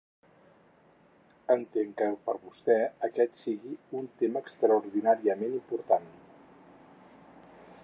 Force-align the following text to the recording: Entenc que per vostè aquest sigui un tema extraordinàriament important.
Entenc 1.55 1.91
que 1.99 2.07
per 2.29 2.35
vostè 2.47 2.77
aquest 3.09 3.37
sigui 3.41 3.75
un 4.01 4.09
tema 4.23 4.43
extraordinàriament 4.47 5.55
important. 5.61 6.11